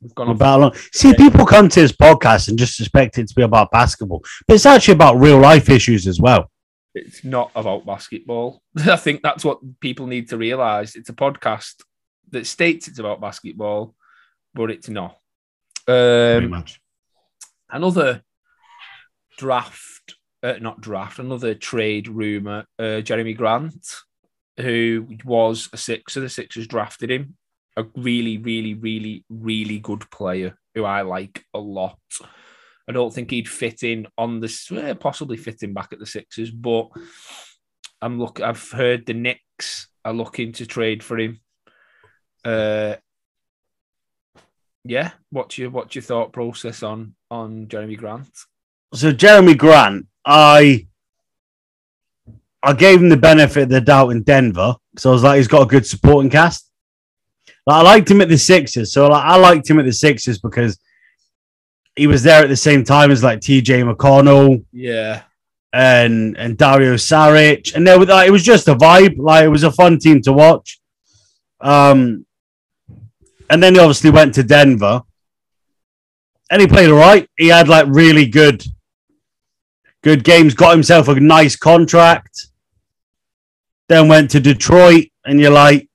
[0.00, 0.30] We've gone.
[0.30, 0.74] About long.
[0.92, 4.54] See, people come to this podcast and just expect it to be about basketball, but
[4.54, 6.50] it's actually about real life issues as well.
[6.94, 8.62] It's not about basketball.
[8.78, 10.96] I think that's what people need to realize.
[10.96, 11.82] It's a podcast
[12.30, 13.94] that states it's about basketball,
[14.54, 15.16] but it's not.
[15.86, 16.80] Um, much.
[17.70, 18.22] another
[19.36, 22.64] draft, uh, not draft, another trade rumor.
[22.78, 23.86] Uh, Jerami Grant,
[24.60, 26.00] who was a six.
[26.00, 27.36] Sixer, the Sixers drafted him.
[27.76, 31.98] A really, really, really, really good player who I like a lot.
[32.88, 36.50] I don't think he'd fit in on this, possibly fit in back at the Sixers,
[36.50, 36.88] but
[38.02, 38.40] I'm look.
[38.40, 41.40] I've heard the Knicks are looking to trade for him.
[42.44, 42.96] Uh,
[44.84, 45.12] yeah.
[45.30, 48.30] What's your what's your thought process on on Jerami Grant?
[48.94, 50.88] So Jerami Grant, I
[52.62, 55.48] I gave him the benefit of the doubt in Denver because I was like, he's
[55.48, 56.70] got a good supporting cast.
[57.66, 60.38] Like, I liked him at the Sixers, so like, I liked him at the Sixers
[60.38, 60.78] because
[61.96, 63.82] he was there at the same time as like T.J.
[63.82, 65.22] McConnell Yeah,
[65.72, 69.18] and and Dario Saric, and there was like, it was just a vibe.
[69.18, 70.80] Like it was a fun team to watch.
[71.60, 72.26] Um,
[73.48, 75.02] and then he obviously went to Denver,
[76.50, 77.28] and he played all right.
[77.36, 78.64] He had like really good,
[80.02, 80.54] good games.
[80.54, 82.49] Got himself a nice contract.
[83.90, 85.88] Then went to Detroit, and you're like,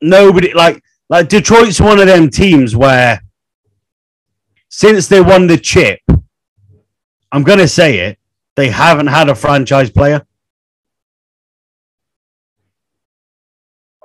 [0.00, 3.20] nobody like like Detroit's one of them teams where
[4.68, 5.98] since they won the chip,
[7.32, 8.18] I'm gonna say it,
[8.54, 10.24] they haven't had a franchise player.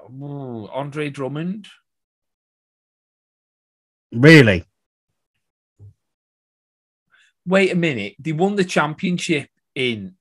[0.10, 1.68] Ooh, Andre Drummond.
[4.12, 4.66] Really?
[7.46, 8.16] Wait a minute.
[8.18, 10.17] They won the championship in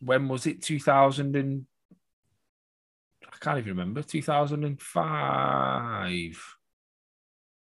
[0.00, 0.62] when was it?
[0.62, 1.66] 2000 and
[3.24, 4.02] I can't even remember.
[4.02, 6.56] 2005.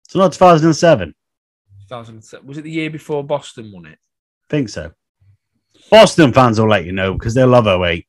[0.08, 1.14] So not 2007.
[1.88, 2.46] 2007.
[2.46, 3.98] Was it the year before Boston won it?
[4.48, 4.92] Think so.
[5.90, 8.06] Boston fans will let you know because they love 08.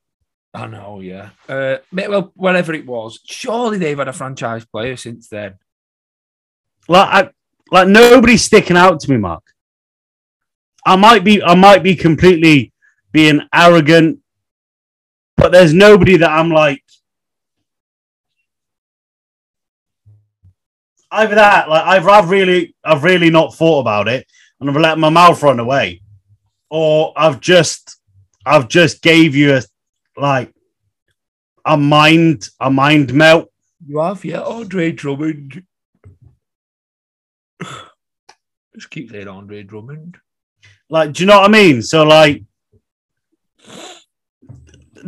[0.54, 1.30] I know, yeah.
[1.48, 5.56] Uh, well, whatever it was, surely they've had a franchise player since then.
[6.88, 7.30] Like, I,
[7.70, 9.44] like nobody's sticking out to me, Mark.
[10.86, 12.72] I might be, I might be completely
[13.12, 14.20] being arrogant,
[15.36, 16.84] but there's nobody that I'm like.
[21.10, 24.28] Either that, like I've, I've really, I've really not thought about it,
[24.60, 26.02] and I've let my mouth run away,
[26.70, 27.98] or I've just,
[28.46, 29.62] I've just gave you a,
[30.20, 30.54] like,
[31.66, 33.50] a mind, a mind melt.
[33.86, 35.64] You have, yeah, Andre Drummond.
[38.76, 40.18] Just keep saying Andre Drummond.
[40.90, 41.82] Like, do you know what I mean?
[41.82, 42.44] So, like,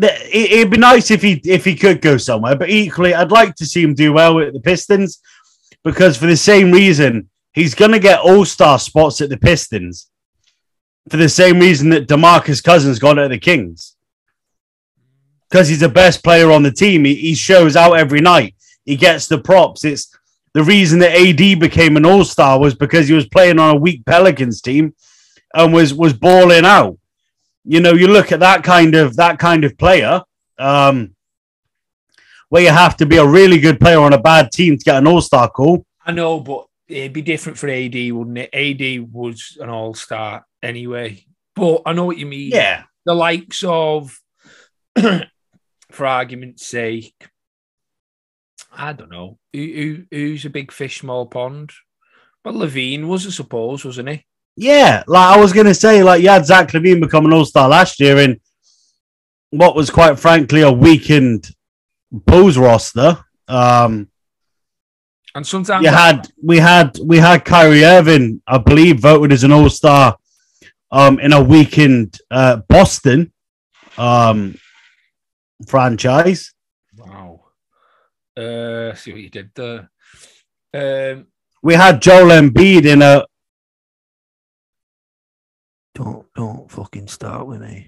[0.08, 3.56] it, it'd be nice if he if he could go somewhere, but equally, I'd like
[3.56, 5.22] to see him do well with the Pistons
[5.84, 10.10] because for the same reason, he's going to get All Star spots at the Pistons
[11.10, 13.96] for the same reason that DeMarcus Cousins got at the Kings
[15.50, 17.06] because he's the best player on the team.
[17.06, 18.56] He, he shows out every night.
[18.86, 19.84] He gets the props.
[19.84, 20.16] It's
[20.54, 23.80] the reason that AD became an All Star was because he was playing on a
[23.80, 24.94] weak Pelicans team
[25.54, 26.98] and was was balling out.
[27.70, 30.22] You know, you look at that kind of that kind of player,
[30.58, 31.16] um,
[32.50, 34.98] where you have to be a really good player on a bad team to get
[34.98, 35.86] an All Star call.
[36.04, 38.50] I know, but it'd be different for AD, wouldn't it?
[38.54, 41.24] AD was an all star anyway.
[41.56, 42.52] But I know what you mean.
[42.52, 44.20] Yeah, The likes of,
[45.92, 47.14] for argument's sake,
[48.72, 49.38] I don't know.
[49.54, 51.72] Who, who, who's a big fish, small pond?
[52.44, 54.26] But LaVine was, I suppose, wasn't he?
[54.60, 55.04] Yeah.
[55.08, 58.00] Like I was gonna say, like you had Zach LaVine become an All Star last
[58.00, 58.40] year in
[59.52, 61.50] what was quite frankly a weakened
[62.12, 63.24] Bulls roster.
[63.48, 64.10] Um,
[65.34, 69.52] And sometimes you had we had we had Kyrie Irving, I believe, voted as an
[69.52, 70.18] All Star
[70.92, 73.32] um, in a weakened uh, Boston
[73.98, 74.56] um,
[75.68, 76.54] franchise.
[76.98, 77.46] Wow.
[78.36, 79.90] Uh, see what you did there.
[80.74, 81.28] Um,
[81.62, 83.26] We had Joel Embiid in a
[86.00, 87.88] don't don't fucking start with me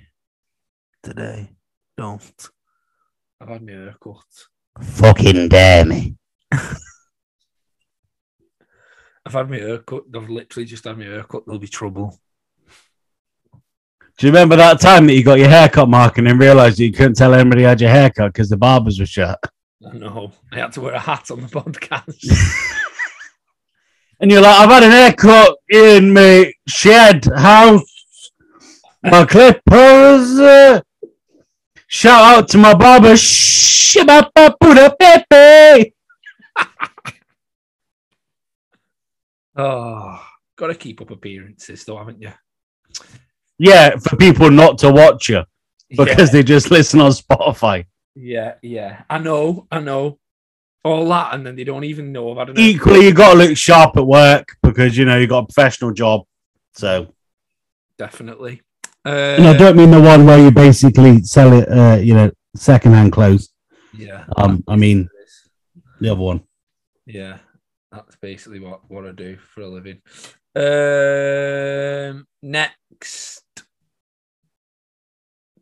[1.02, 1.50] today.
[1.98, 2.50] Don't.
[3.40, 4.26] I've had my haircut.
[4.82, 6.16] fucking dare me.
[6.52, 6.78] I've
[9.34, 10.04] had my haircut.
[10.14, 11.44] I've literally just had my haircut.
[11.46, 12.20] There'll be trouble.
[14.18, 16.92] Do you remember that time that you got your haircut, Mark, and then realised you
[16.92, 19.40] couldn't tell anybody you had your haircut because the barbers were shut?
[19.80, 20.34] No.
[20.52, 22.78] I had to wear a hat on the podcast.
[24.22, 27.91] And you're like, I've had an haircut in my shed house.
[29.04, 30.82] My clippers.
[31.88, 33.14] Shout out to my barber.
[33.14, 35.94] Shibapa-buda-pepe.
[39.56, 40.24] oh,
[40.56, 42.32] got to keep up appearances, though, haven't you?
[43.58, 45.44] Yeah, for people not to watch you
[45.90, 47.86] because they just listen on Spotify.
[48.16, 49.04] yeah, yeah.
[49.10, 50.20] I know, I know.
[50.84, 53.56] All that, and then they don't even know had an Equally, you got to look
[53.56, 56.22] sharp at work because you know you got a professional job.
[56.74, 57.14] So,
[58.00, 58.64] definitely.
[59.06, 62.32] And I Uh, don't mean the one where you basically sell it, uh, you know,
[62.56, 63.50] secondhand clothes.
[63.94, 64.26] yeah.
[64.38, 65.10] Um, I mean
[66.00, 66.42] the other one.
[67.06, 67.40] Yeah,
[67.92, 70.02] that's basically what, what I do for a living.
[70.56, 73.44] Um, next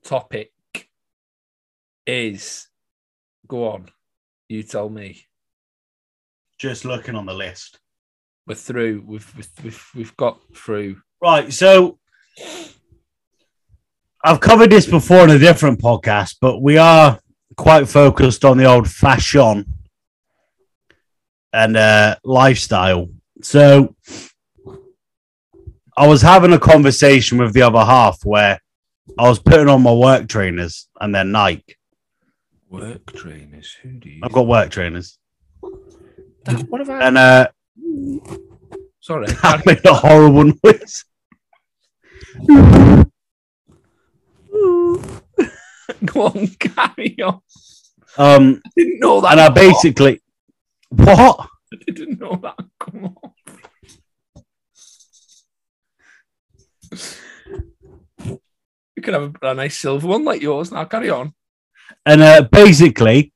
[0.03, 0.51] topic
[2.05, 2.67] is
[3.47, 3.89] go on.
[4.49, 5.25] You tell me.
[6.57, 7.79] just looking on the list.
[8.47, 9.03] We're through.
[9.05, 11.01] We've we've we've, we've got through.
[11.21, 11.53] Right.
[11.53, 11.99] So
[14.23, 17.19] I've covered this before in a different podcast, but we are
[17.55, 19.65] quite focused on the old fashion
[21.53, 23.07] and uh, lifestyle.
[23.41, 23.95] So
[25.97, 28.59] I was having a conversation with the other half where
[29.17, 31.75] I was putting on my work trainers and then Nike.
[32.69, 33.75] Work trainers.
[33.81, 34.19] Who do you?
[34.23, 35.17] I've got work trainers.
[36.43, 37.07] That- what have I?
[37.07, 37.47] And uh,
[38.99, 39.27] Sorry.
[39.43, 41.05] I made a horrible noise.
[46.05, 47.41] Go on, carry on.
[48.17, 49.31] Um, I didn't know that.
[49.31, 50.21] and I basically
[50.89, 51.47] what?
[51.71, 52.57] I didn't know that.
[52.79, 53.31] Come on.
[58.95, 60.71] You could have a, a nice silver one like yours.
[60.71, 61.33] Now carry on.
[62.05, 63.31] And uh, basically,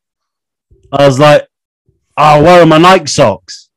[0.92, 1.48] I was like,
[2.18, 3.70] "Oh, where are my Nike socks?"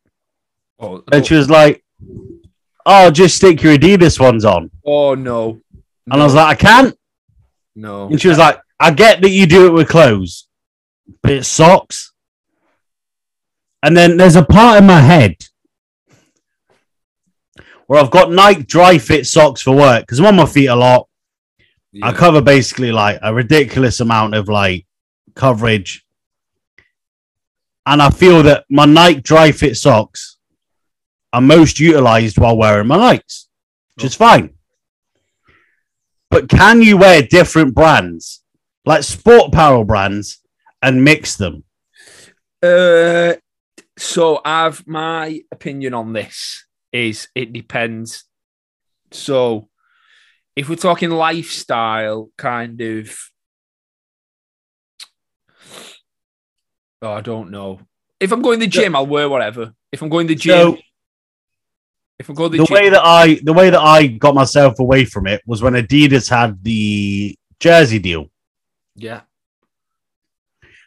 [0.78, 1.84] Oh, And she was like,
[2.84, 5.60] "Oh, just stick your Adidas ones on." oh no.
[6.10, 6.96] And I was like, "I can't."
[7.76, 8.08] No.
[8.08, 10.48] And she was like, "I get that you do it with clothes,
[11.22, 12.12] but it's socks."
[13.82, 15.36] And then there's a part in my head
[17.86, 21.08] where I've got Nike Dri-FIT socks for work because I'm on my feet a lot.
[22.02, 24.86] I cover basically like a ridiculous amount of like
[25.34, 26.04] coverage.
[27.86, 30.38] And I feel that my Nike Dri-FIT socks
[31.32, 33.46] are most utilized while wearing my Nikes,
[33.94, 34.18] which is oh.
[34.18, 34.55] fine.
[36.36, 38.42] But can you wear different brands,
[38.84, 40.42] like sport apparel brands,
[40.82, 41.64] and mix them?
[42.62, 43.36] Uh,
[43.96, 48.24] so I've my opinion on this is it depends.
[49.12, 49.70] So
[50.54, 53.16] if we're talking lifestyle kind of
[57.00, 57.80] oh, I don't know.
[58.20, 59.72] If I'm going to the gym, I'll wear whatever.
[59.90, 60.78] If I'm going to the gym, So
[62.18, 65.26] if I'm going the way that I the way that I got myself away from
[65.26, 68.30] it was when Adidas had the jersey deal.
[68.94, 69.22] yeah,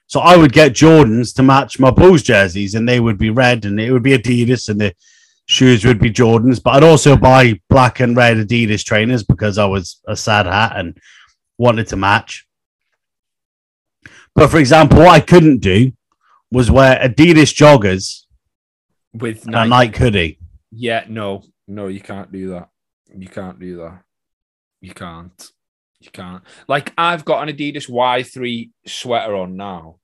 [0.08, 3.66] So I would get Jordans to match my Bulls jerseys, and they would be red,
[3.66, 4.94] and it would be Adidas, and the
[5.46, 6.62] shoes would be Jordans.
[6.62, 10.74] But I'd also buy black and red Adidas trainers because I was a sad hat
[10.76, 10.98] and
[11.58, 12.48] wanted to match.
[14.36, 15.92] But for example, what I couldn't do
[16.52, 18.24] was wear Adidas joggers
[19.14, 19.70] with and a Nike.
[19.70, 20.40] Nike hoodie.
[20.82, 22.70] Yeah, no, no, you can't do that.
[23.14, 24.02] You can't do that.
[24.80, 25.52] You can't.
[26.00, 26.42] You can't.
[26.70, 29.98] Like I've got an Adidas Y3 sweater on now.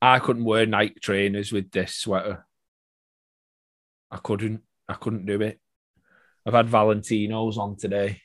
[0.00, 2.46] I couldn't wear Nike trainers with this sweater.
[4.08, 4.60] I couldn't.
[4.88, 5.58] I couldn't do it.
[6.46, 8.20] I've had Valentino's on today.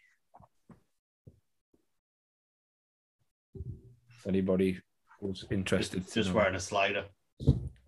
[3.55, 4.79] If anybody
[5.19, 6.39] was interested, Just know.
[6.41, 7.05] a slider.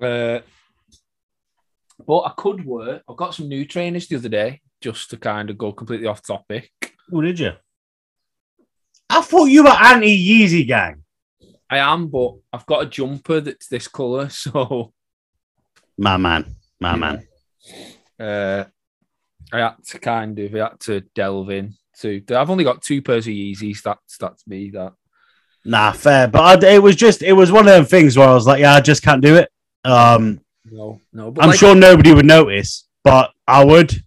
[0.02, 0.40] Uh,
[2.06, 3.04] but I could work.
[3.10, 6.26] I got some new trainers the other day, just to kind of go completely off
[6.26, 6.72] topic.
[7.12, 7.52] Oh, did you?
[9.10, 11.04] I thought you were anti Yeezy gang.
[11.70, 14.94] I am, but I've got a jumper that's this color, so
[15.98, 17.28] My man, my man.
[18.20, 18.66] uh,
[19.52, 21.74] I had to kind of I had to delve in.
[22.02, 23.82] To I've only got two pairs of Yeezys.
[23.84, 24.70] That's that's me.
[24.72, 24.94] That
[25.66, 26.28] Nah, fair.
[26.28, 28.62] But I, it was just, it was one of them things where I was like,
[28.62, 29.50] yeah, I just can't do it.
[29.84, 30.40] Um,
[30.72, 31.32] no, no.
[31.32, 34.04] But I'm like, sure nobody would notice, but I would.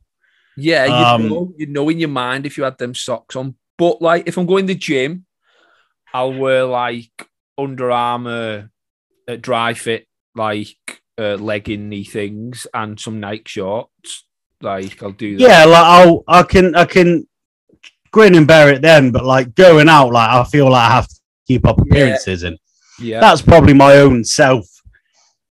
[0.56, 3.54] Yeah, you Um, know, you know in your mind if you had them socks on.
[3.78, 5.24] But like, if I'm going to the gym,
[6.12, 7.10] I'll wear like
[7.56, 8.70] Under Armour
[9.28, 10.76] uh, dry fit, like
[11.18, 14.24] uh, leggingy things, and some Nike shorts.
[14.60, 15.42] Like I'll do that.
[15.42, 17.26] Yeah, like I'll, I can, I can
[18.12, 21.08] grin and bear it then, but like going out, like I feel like I have
[21.08, 21.14] to
[21.48, 22.58] keep up appearances, and
[23.00, 23.20] yeah.
[23.20, 24.66] that's probably my own self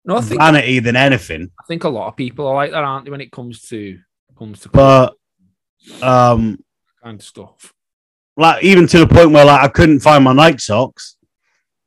[0.06, 1.52] no, I think vanity than anything.
[1.60, 3.12] I think a lot of people are like that, aren't they?
[3.12, 3.98] When it comes to
[4.38, 5.16] comes to But,
[6.02, 6.58] um,
[7.04, 7.74] kind of stuff.
[8.38, 11.18] like even to the point where like I couldn't find my Nike socks,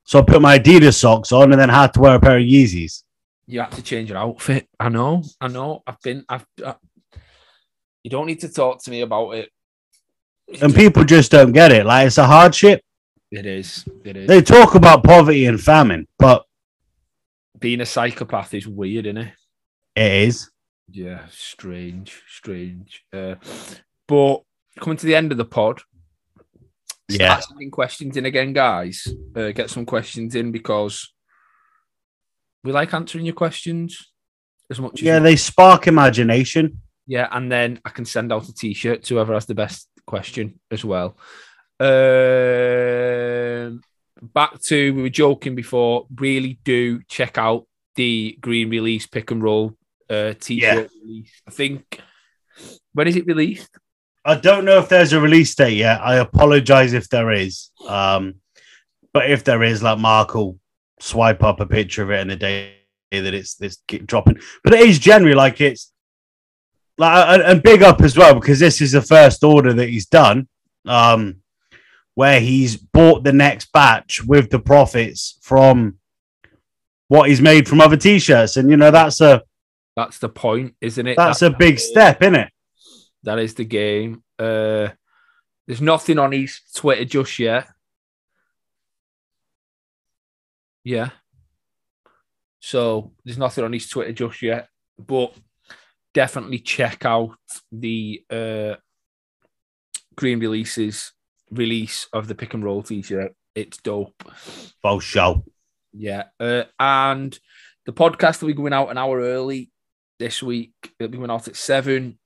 [0.04, 2.42] so I put my Adidas socks on and then had to wear a pair of
[2.44, 3.02] Yeezys.
[3.46, 4.68] You have to change your outfit.
[4.78, 5.22] I know.
[5.40, 5.82] I know.
[5.86, 6.24] I've been.
[6.28, 6.46] I've.
[6.64, 6.74] I,
[8.02, 9.50] you don't need to talk to me about it.
[10.46, 11.84] It's And just- people just don't get it.
[11.86, 12.82] Like it's a hardship.
[13.30, 13.84] it is.
[14.04, 14.28] It is.
[14.28, 16.44] They talk about poverty and famine, but
[17.58, 19.32] Being a psychopath is weird, isn't it?
[19.96, 20.50] it is.
[20.90, 23.04] Yeah, strange, strange.
[23.12, 23.34] Uh,
[24.06, 24.42] but
[24.80, 25.80] coming to the end of the pod,
[27.08, 27.38] Yeah.
[27.38, 29.06] start sending questions in again, guys.
[29.34, 31.12] Uh, get some questions in because
[32.64, 34.12] we like answering your questions
[34.70, 36.80] as much as Yeah, they spark imagination.
[37.06, 40.60] Yeah, and then I can send out a T-shirt to whoever has the best question
[40.70, 41.16] as well.
[41.80, 41.86] Um,
[44.22, 46.06] back to we were joking before.
[46.16, 47.66] Really do check out
[47.96, 49.74] the Green Release Pick and Roll
[50.08, 51.42] uh, T-shirt release.
[51.46, 52.00] I think
[52.92, 53.70] when is it released?
[54.24, 56.00] I don't know if there's a release date yet.
[56.02, 57.70] I apologize if there is.
[57.86, 58.36] Um,
[59.12, 60.58] but if there is, like Mark will
[61.00, 62.74] swipe up a picture of it in the day
[63.10, 64.38] that it's it's keep dropping.
[64.64, 65.92] But it is generally like it's
[66.98, 70.48] like and big up as well because this is the first order that he's done.
[70.84, 71.36] Um,
[72.18, 75.96] where he's bought the next batch with the profits from
[77.06, 79.40] what he's made from other t-shirts, and you know that's a
[79.94, 81.16] That's the point, isn't it?
[81.16, 82.50] that's a big step, isn't it?
[83.22, 84.24] That is the game.
[84.36, 84.88] Uh,
[85.68, 87.68] there's nothing on his Twitter just yet.
[90.82, 91.10] Yeah.
[92.58, 94.66] So there's nothing on his Twitter just yet,
[94.98, 95.34] but
[96.14, 97.36] definitely check out
[97.70, 98.74] the uh,
[100.16, 101.12] Green Releases
[101.50, 103.34] release of the pick and roll t-shirt.
[103.54, 104.22] It's dope.
[104.82, 105.44] For show.
[105.92, 106.24] Yeah.
[106.38, 107.38] Uh, and
[107.86, 109.70] the podcast will be going out an hour early
[110.18, 110.72] this week.
[110.98, 112.18] It'll be going out at seven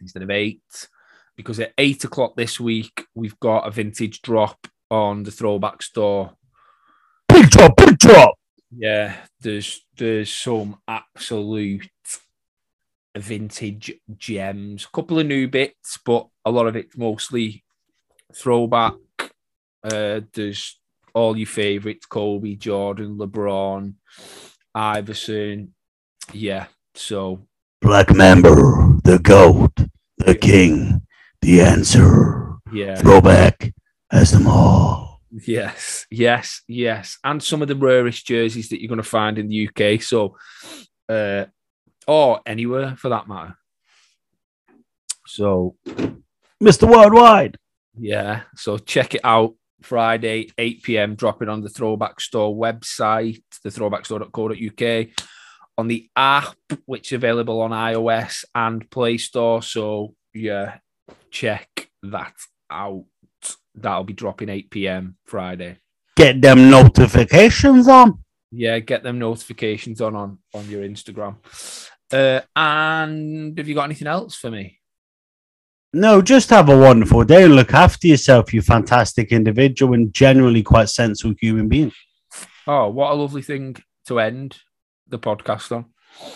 [0.00, 0.88] instead of eight.
[1.36, 6.32] Because at eight o'clock this week, we've got a vintage drop on the throwback store.
[7.28, 8.34] Big drop, big drop.
[8.76, 11.88] Yeah, there's there's some absolute
[13.16, 14.84] vintage gems.
[14.84, 17.64] A couple of new bits, but a lot of it's mostly
[18.34, 18.94] throwback.
[19.82, 20.78] Uh, there's
[21.14, 23.94] all your favorites: Kobe, Jordan, LeBron,
[24.74, 25.74] Iverson.
[26.32, 27.46] Yeah, so
[27.80, 28.50] Black Mamba,
[29.04, 29.72] the goat,
[30.18, 31.02] the king,
[31.40, 32.54] the answer.
[32.72, 33.72] yeah, Throwback
[34.10, 35.20] has them all.
[35.30, 39.48] yes, yes, yes, and some of the rarest jerseys that you're going to find in
[39.48, 40.02] the UK.
[40.02, 40.36] So,
[41.08, 41.46] uh,
[42.06, 43.56] or anywhere for that matter.
[45.26, 45.76] So
[46.62, 46.88] Mr.
[46.90, 47.56] Worldwide.
[47.98, 51.14] Yeah, so check it out Friday, 8 p.m.
[51.14, 55.08] dropping on the Throwback Store website, the thethrowbackstore.co.uk,
[55.78, 59.62] on the app, which is available on iOS and Play Store.
[59.62, 60.78] So, yeah,
[61.30, 62.34] check that
[62.70, 63.04] out.
[63.74, 65.16] That'll be dropping 8 p.m.
[65.24, 65.78] Friday.
[66.16, 68.24] Get them notifications on.
[68.50, 71.36] Yeah, get them notifications on on, on your Instagram.
[72.12, 74.79] Uh, and have you got anything else for me?
[75.92, 80.62] No, just have a wonderful day and look after yourself, you fantastic individual and generally
[80.62, 81.92] quite sensible human being.
[82.66, 83.76] Oh, what a lovely thing
[84.06, 84.56] to end
[85.08, 85.86] the podcast on.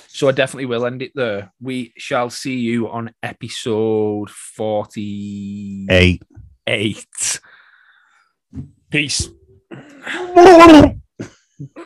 [0.08, 1.52] So I definitely will end it there.
[1.60, 6.22] We shall see you on episode 48.
[6.66, 6.96] Hey.
[8.90, 9.28] Peace.